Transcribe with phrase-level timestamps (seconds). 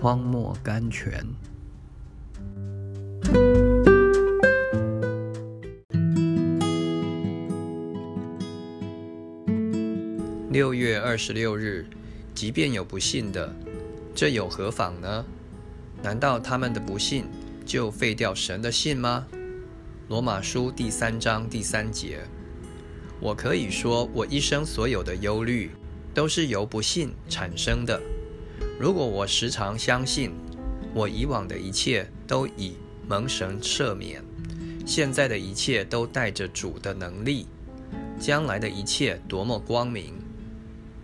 [0.00, 1.22] 荒漠甘泉。
[10.50, 11.84] 六月二十六日，
[12.34, 13.54] 即便有不信的，
[14.14, 15.22] 这有何妨呢？
[16.02, 17.26] 难道他们的不信
[17.66, 19.26] 就废掉神的信吗？
[20.08, 22.20] 罗马书第三章第三节，
[23.20, 25.70] 我可以说，我一生所有的忧虑
[26.14, 28.00] 都是由不信产生的。
[28.78, 30.32] 如果我时常相信，
[30.94, 34.22] 我以往的一切都已蒙神赦免，
[34.86, 37.46] 现在的一切都带着主的能力，
[38.18, 40.14] 将来的一切多么光明！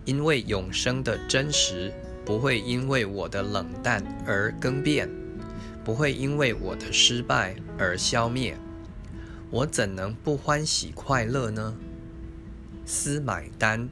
[0.05, 1.93] 因为永生的真实
[2.25, 5.09] 不会因为我的冷淡而更变，
[5.83, 8.57] 不会因为我的失败而消灭，
[9.51, 11.75] 我怎能不欢喜快乐呢？
[12.85, 13.89] 思买单。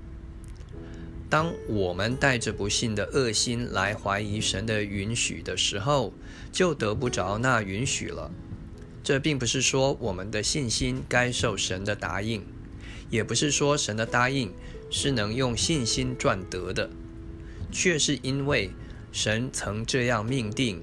[1.36, 6.14] 当我们带着不幸的恶心来怀疑神的允许的时候，
[6.50, 8.32] 就得不着那允许了。
[9.04, 12.42] 这并不是说我们的信心该受神的答应，
[13.10, 14.54] 也不是说神的答应
[14.90, 16.90] 是能用信心赚得的，
[17.70, 18.70] 却是因为
[19.12, 20.82] 神曾这样命定，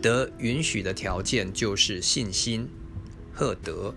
[0.00, 2.68] 得允许的条件就是信心。
[3.32, 3.92] 赫德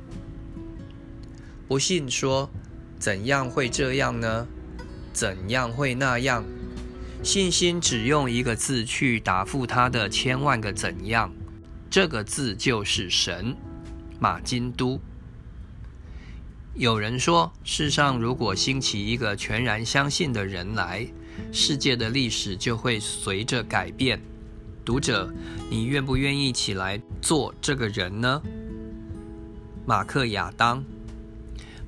[1.68, 2.50] 不信说，
[2.98, 4.48] 怎样会这样呢？
[5.16, 6.44] 怎样会那样？
[7.24, 11.32] 信心只用一个字去答复他的千万个怎样，
[11.90, 13.56] 这个字就是神。
[14.20, 15.00] 马金都。
[16.74, 21.08] 有人说，世上如果兴起一个全然相信的人来，
[21.54, 24.20] 世界的历史就会随着改变。
[24.84, 25.34] 读者，
[25.70, 28.42] 你愿不愿意起来做这个人呢？
[29.86, 30.84] 马克亚当。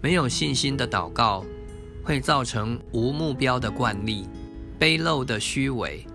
[0.02, 1.46] 没有信心的祷告。
[2.08, 4.30] 会造成无目标的惯例、
[4.80, 6.06] 卑陋的虚伪。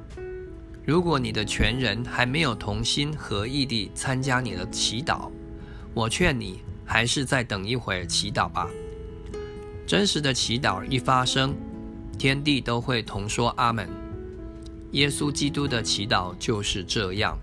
[0.87, 5.29] 如果你的全人还没有同心合意地参加你的祈祷，
[5.93, 8.71] 我劝你还是再等一会儿祈祷吧。
[9.87, 11.55] 真实的祈祷一发生，
[12.19, 13.87] 天地都会同说阿门。
[14.93, 17.39] 耶稣基督的祈祷就是这样。